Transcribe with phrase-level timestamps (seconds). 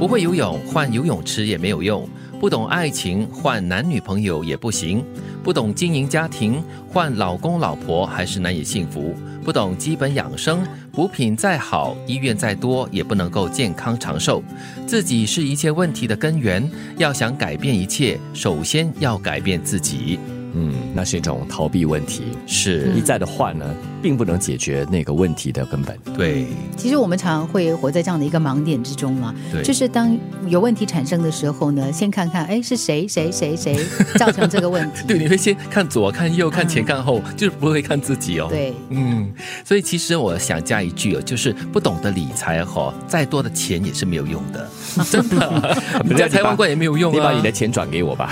[0.00, 2.08] 不会游泳换游泳池也没有用，
[2.40, 5.04] 不懂爱情换男女朋友也不行，
[5.42, 14.42] 不懂经营家庭换老公老婆还是难以幸福，不懂基本养生，补品再好，医院再多也不能够健康长寿。
[14.86, 20.18] 自己是一切问题的根源，要想改变一切，首先要改变自己。
[20.54, 23.64] 嗯，那是一种逃避问题，是一再的换呢，
[24.02, 25.96] 并不能解决那个问题的根本。
[26.16, 26.46] 对，
[26.76, 30.16] 其实我们常常会活在这样的一个盲点之中嘛，对就是当
[30.48, 33.78] 有问题产生的时候呢，先看看，哎，是谁谁谁谁
[34.18, 35.04] 造成这个问题？
[35.08, 38.46] 对，你会先看左看右看前看后，就是不会看自己哦。。
[38.48, 39.32] 对，嗯，
[39.64, 44.68] 所以其实我想加一句哦，就是不懂得理财哈、再多的钱也是没有用的，
[45.10, 47.14] 真的， 你家财万贯也没有用啊。
[47.14, 48.30] 你把你的钱转给我吧。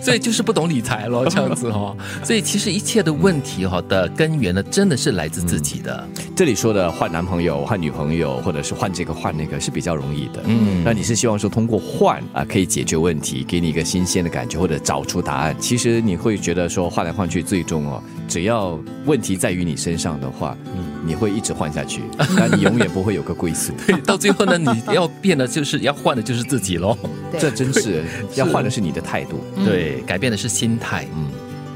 [0.00, 6.06] 所以就是不懂理财咯，这样子哈、 所以其实一切的问题哈、的根源呢，真的是来自自己的。
[6.36, 10.42] 这里说的换男朋友、换女朋友，或者是换这个换那个，是比较容易的。
[10.44, 15.56] 嗯那你是希望说通过换啊，可以解决问题，给你一个新鲜的感觉，或者找出答案。
[15.58, 22.02] 其实你会觉得说换来换去，最终哦，只要问题在于你身上的话，嗯，你会一直换下去，
[22.36, 23.72] 那你永远不会有个归宿。
[23.86, 26.96] 对，到最后呢，你要变的就是要换的就是自己喽。
[27.30, 28.04] 对这真是
[28.36, 29.40] 要换的是你的态度。
[29.64, 31.06] 对，改变的是心态。
[31.14, 31.30] 嗯，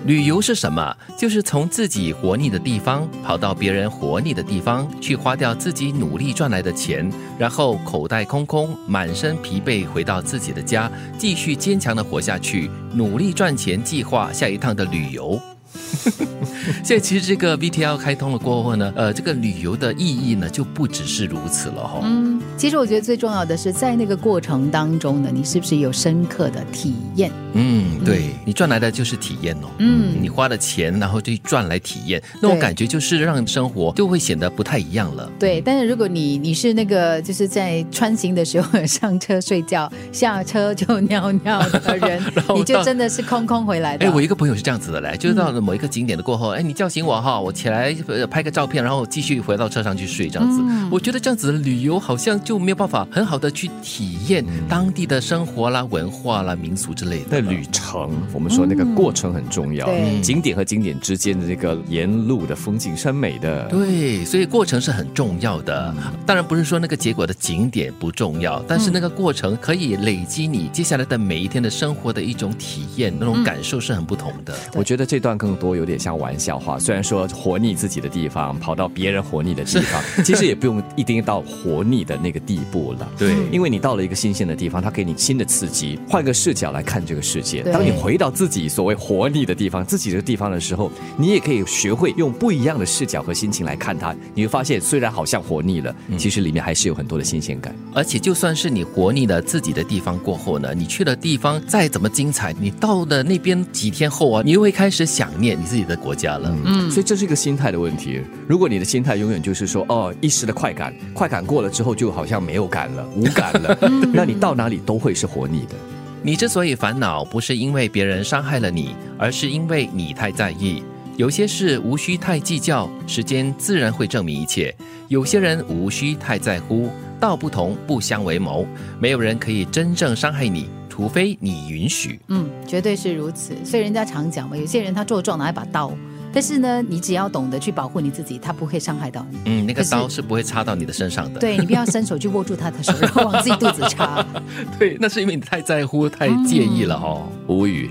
[0.06, 0.96] 旅游是什么？
[1.16, 15.40] 就是从自己活腻的地方跑到别人活腻的地方，去花掉自己努力赚来的钱，然后口袋空空、满身疲惫回到自己的家，继续坚强的活下去，努力赚钱，计划下一趟的旅游。
[16.82, 27.30] 现在其实这个 VTL 开通了过后呢，呃，这个旅游的意义呢就不只是如此了哈、嗯，其实我觉得最重要的是在那个过程当中呢，你是不是有深刻的体验？
[27.54, 29.68] 嗯，对你赚来的就是体验哦。
[29.78, 35.28] 嗯你花了钱，然后就赚来体验，那种感觉就是让生活就会显得不太一样了。
[35.38, 42.22] 对，但是如果你你是那个就是在穿行的时候上车睡觉，下车就 尿尿的人，
[42.54, 44.06] 你就真的是空空回来的。
[44.06, 50.60] 哎，我一个朋友是这样子的嘞，就是到了某一个景点的过后，哎，你叫醒我哈，我起来呃拍个照片，然后继续回到车上去睡，这样子。
[50.62, 57.28] 嗯我觉得这样子的旅游好像就没有办法很好的去体验当地的生活啦、文化啦、民俗之类的了。
[57.30, 63.66] 那旅程，我们说那个过程很重要，嗯景点和景点之间的这个沿路的风景是很美的。
[63.68, 65.94] 对，所以过程是很重要的。
[66.26, 74.54] 当然不是说那个结果的景点不重要，但是那个过程可以累积你接下来的每一天的生活的一种体验，那种感受是很不同的。
[74.74, 83.08] 我觉得这段更多有点像玩笑话，虽然说活腻自己的地方，跑到别人活腻的地方， 其实也不用一定到活腻的那个地步了。
[83.18, 87.62] 对因为你到了一个新鲜的地方，它给你新的刺激，换个视角来看这个世界。
[87.64, 94.14] 当你回到自己所谓活腻的地方、自己的地方的时候，你也可以学会用不一样的视角和心情来看它。
[94.34, 97.74] 你会发现，虽然好像活腻了，其实里面还是有很多的新鲜感。
[97.94, 106.56] 而且就算是你活腻了自己的地方过后呢，你去的地方再怎么精彩，你到了那边几天后啊，你又会开始想念你自己的国家了。
[106.64, 108.22] 嗯，所以这是一个心态的问题。
[108.48, 113.76] 如果你的心态永远就是说，哦，一时的快感，快感过了之后就好像没有感了，无感了，
[114.14, 115.74] 那你到哪里都会是活腻的。
[116.22, 120.82] 你之所以烦恼，不是因为别人伤害了你，而是因为你太在意。
[121.18, 124.74] 有些事无需太计较，时间自然会证明一切。
[125.08, 126.88] 有些人无需太在乎，
[127.20, 128.66] 道不同不相为谋。
[128.98, 132.20] 没有人可以真正伤害你，除非你允许。
[132.28, 133.54] 嗯，绝对是如此。
[133.64, 135.90] 所以人家常讲嘛，有些人他做状拿一把刀，
[136.34, 139.38] 但是呢，你只要懂得去保护你自己，他不会伤害到你。
[139.46, 141.40] 嗯，那个刀是不会插到你的身上的。
[141.40, 144.22] 对你不要伸手去握住他的手，然 后往自己肚子插。
[144.78, 147.26] 对，那是因为你太在乎、太介意了哦。
[147.52, 147.90] 无语，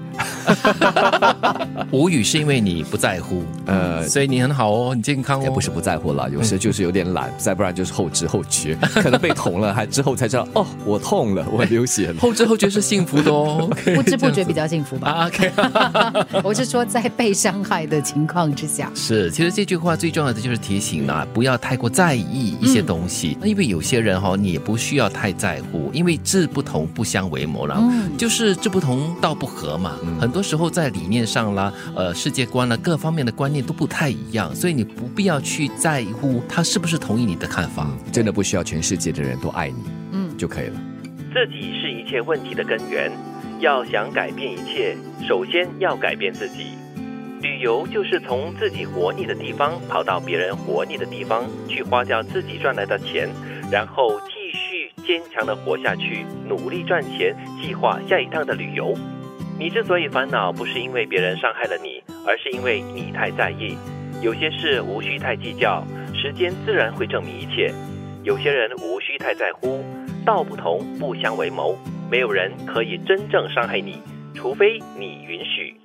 [1.91, 5.43] 无语是因为你不在乎，呃，所以你很好哦，很健康哦。
[5.43, 12.15] 也不是不在乎了，有时就是有点懒，再不然就是后知后觉， 可能被捅了，还之后才知道，哦，我痛了，我流血了。
[12.19, 13.69] 后知后觉是幸福的哦。
[13.95, 15.11] 不知不觉比较幸福吧。
[15.11, 15.51] 啊，OK，
[16.43, 28.17] 我是说，在被伤害的情况之下，是，其实这句话最重要的就是提醒啊，不要太过在意一些东西，因为有些人哈、你也不需要太在乎，因为志不同不相为谋了，嗯。
[28.17, 29.97] 就是志不同道不合嘛。
[30.19, 37.87] 很多时候在理念上啦、呃世界观啦各方面的观念都不太一样，所以你不必要去在乎他是不是同意你的看法。
[38.11, 39.75] 真的不需要全世界的人都爱你，
[40.13, 40.81] 嗯就可以了。
[41.33, 43.11] 自己是一切问题的根源，
[43.59, 46.67] 要想改变一切，首先要改变自己。
[47.41, 53.29] 旅游就是从自己活腻的地方跑到别人活腻的地方，去花掉自己赚来的钱，
[53.71, 58.93] 然后继续坚强的活下去，努力赚钱，计划下一趟的旅游。
[59.61, 63.77] 你之所以烦恼，不是因为别人伤害了你，而是因为你太在意。
[64.19, 65.85] 有些事无需太计较，
[66.15, 67.71] 时间自然会证明一切。
[68.23, 69.85] 有些人无需太在乎，
[70.25, 71.77] 道不同不相为谋。
[72.09, 74.01] 没有人可以真正伤害你，
[74.33, 75.75] 除非你允许。